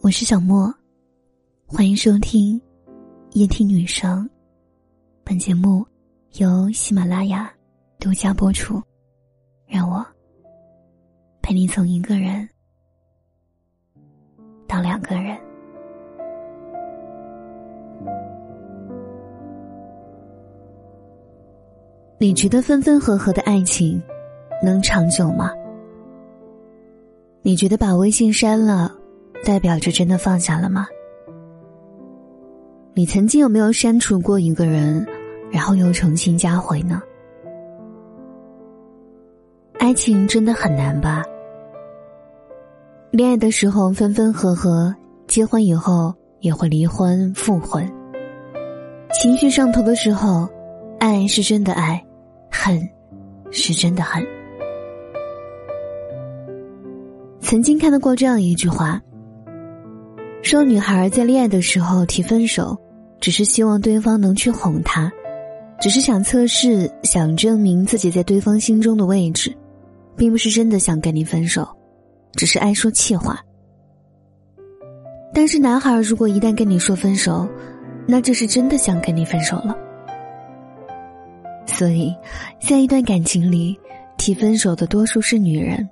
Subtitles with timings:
[0.00, 0.74] 我是小莫，
[1.64, 2.60] 欢迎收听
[3.32, 4.28] 夜听女生。
[5.22, 5.86] 本节目
[6.38, 7.48] 由喜马拉雅
[8.00, 8.82] 独家播出。
[9.64, 10.04] 让我
[11.40, 12.48] 陪你从一个人
[14.66, 15.38] 到两个人。
[22.18, 24.02] 你觉得分分合合的爱情
[24.64, 25.52] 能长久吗？
[27.42, 28.97] 你觉得把微信删了，
[29.44, 30.86] 代表着真的放下了吗？
[32.94, 35.06] 你曾经有没有删除过一个人，
[35.50, 37.00] 然后又重新加回呢？
[39.78, 41.22] 爱情真的很难吧？
[43.10, 44.94] 恋爱的时候分分合合，
[45.26, 47.88] 结婚以后也会离婚复婚。
[49.12, 50.48] 情绪上头的时候，
[50.98, 52.04] 爱是真的爱，
[52.50, 52.86] 恨
[53.50, 54.22] 是真的恨。
[57.40, 59.00] 曾经看到过这样一句话：
[60.42, 62.76] 说女孩在恋爱的时候提分手，
[63.20, 65.10] 只是希望对方能去哄她，
[65.80, 69.54] 只是想测试、想证明自己在对方心中的位置，
[70.16, 71.68] 并不是真的想跟你分手，
[72.32, 73.40] 只是爱说气话。
[75.34, 77.46] 但是男孩如果一旦跟你说分手，
[78.06, 79.76] 那就是真的想跟你分手了。
[81.66, 82.14] 所以，
[82.60, 83.78] 在一段感情里，
[84.16, 85.86] 提分手的多数是女人。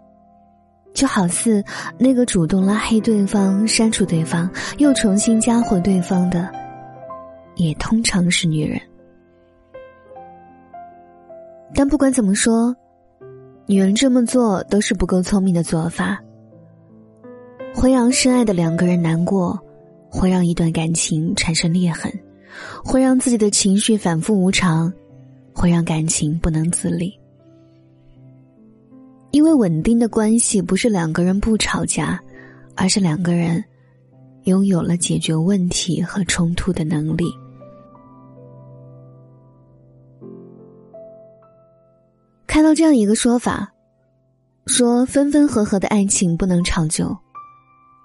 [0.96, 1.62] 就好似
[1.98, 6.50] 那个主动拉黑对方、删除对方，又重新加回对方的，
[7.56, 8.80] 也通常是女人。
[11.74, 12.74] 但不管怎么说，
[13.66, 16.18] 女人这么做都是不够聪明的做法，
[17.74, 19.60] 会让深爱的两个人难过，
[20.08, 22.10] 会让一段感情产生裂痕，
[22.82, 24.90] 会让自己的情绪反复无常，
[25.52, 27.20] 会让感情不能自理。
[29.36, 32.18] 因为稳定的关系不是两个人不吵架，
[32.74, 33.62] 而是两个人
[34.44, 37.26] 拥有了解决问题和冲突的能力。
[42.46, 43.70] 看到这样一个说法，
[44.64, 47.14] 说分分合合的爱情不能长久，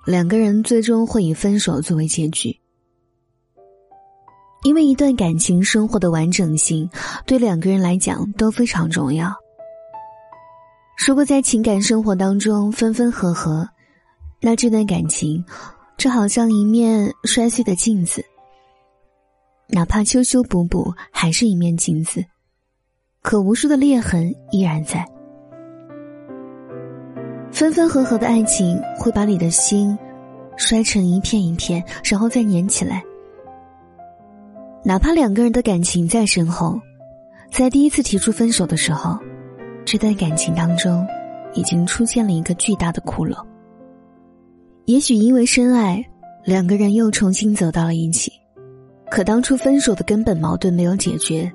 [0.05, 2.53] 两个人最终会以分手作为结局。
[4.63, 6.89] 因为一段感情生活的完整性，
[7.25, 9.33] 对两个人来讲都非常重要。
[11.03, 13.67] 如果在情感生活当中分分合合，
[14.39, 15.43] 那这段感情
[15.97, 18.23] 就好像一面摔碎的镜子，
[19.67, 22.23] 哪怕修修补补，还是一面镜子，
[23.23, 25.03] 可无数的裂痕依然在。
[27.51, 29.97] 分分合合的爱情会把你的心
[30.55, 33.03] 摔成一片一片，然后再粘起来。
[34.83, 36.79] 哪怕两个人的感情再深厚，
[37.51, 39.17] 在第一次提出分手的时候。
[39.83, 41.05] 这段感情当中，
[41.53, 43.35] 已经出现了一个巨大的窟窿。
[44.85, 46.03] 也许因为深爱，
[46.43, 48.31] 两个人又重新走到了一起，
[49.09, 51.51] 可当初分手的根本矛盾没有解决，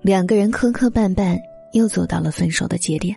[0.00, 1.38] 两个人磕磕绊绊
[1.72, 3.16] 又走到了分手的节点。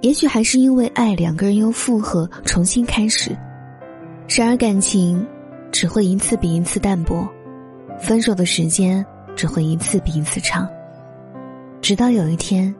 [0.00, 3.36] 也许还是因为爱，两个人又复合，重新开始。
[4.28, 5.26] 然而感情
[5.72, 7.26] 只会一次比一次淡薄，
[7.98, 9.04] 分手的时间
[9.34, 10.68] 只会一次比一次长。
[11.88, 12.74] 直到有一天，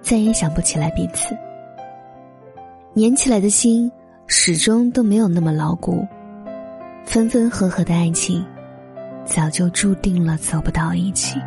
[0.00, 1.36] 再也想不起来彼此，
[2.94, 3.90] 粘起来的心
[4.28, 6.06] 始终都没有那么牢固。
[7.04, 8.46] 分分合合的爱情，
[9.24, 11.40] 早就注定了走不到一起。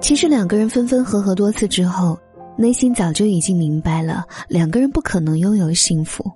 [0.00, 2.18] 其实两个人分分合合多次之后，
[2.56, 6.28] 内心早就已经明白了，两个人不可能拥有幸福。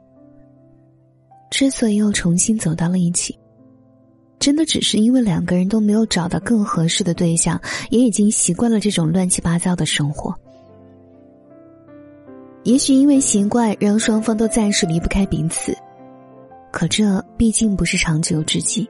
[1.50, 3.36] 之所以又重新走到了一起。
[4.38, 7.60] 真的只是因为两个人都没有找到更合适的对象，
[7.90, 10.34] 也已经习惯了这种乱七八糟的生活。
[12.64, 15.76] 也许因为习惯，让双方都暂时离不开彼此，
[16.70, 18.88] 可这毕竟不是长久之计。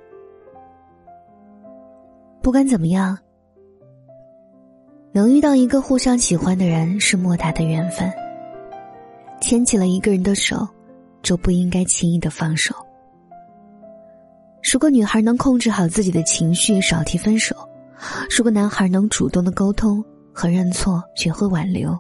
[2.43, 3.17] 不管怎么样，
[5.13, 8.11] 能遇到一个互相喜欢的人是莫大的缘分。
[9.41, 10.67] 牵起了一个人的手，
[11.23, 12.75] 就不应该轻易的放手。
[14.71, 17.55] 如果女孩能控制好自己的情绪，少提分手；
[18.29, 21.99] 如果男孩能主动的沟通和认错，学会挽留，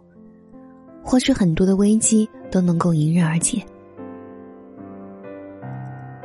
[1.02, 3.62] 或许很多的危机都能够迎刃而解。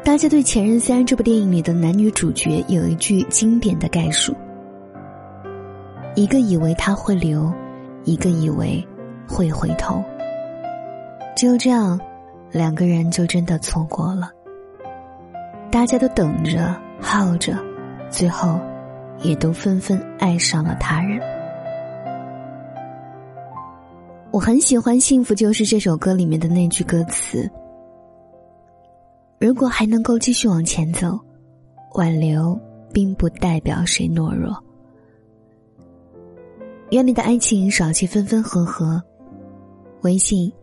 [0.03, 4.35] 大家对《前任三》这部电影里的男女主角有一句经典的概述：
[6.13, 7.53] 一个以为他会留，
[8.03, 8.85] 一个以为
[9.25, 10.03] 会回头。
[11.37, 11.97] 就这样，
[12.51, 14.29] 两个人就真的错过了。
[15.73, 17.57] 大家都等着、耗着，
[18.11, 18.59] 最后
[19.23, 21.19] 也都纷纷爱上了他人。
[24.29, 27.49] 我很喜欢《幸福就是》这首歌里面的那句歌词
[29.41, 31.19] ：“如果还能够继续往前走，
[31.95, 32.55] 挽留
[32.93, 34.55] 并不代表谁懦弱。”
[36.91, 39.01] 愿你的爱情少些分分合合，
[40.03, 40.53] 微信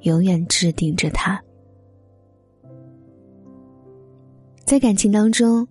[0.00, 1.40] 永远置顶着他。
[4.66, 5.64] 在感情当中，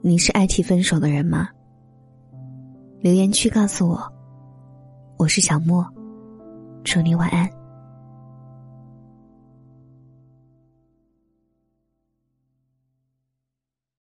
[0.00, 1.50] 你是爱提分手的人吗？
[3.02, 4.12] 留言区告诉我。
[5.18, 5.86] 我是小莫，
[6.82, 7.46] 祝你晚安。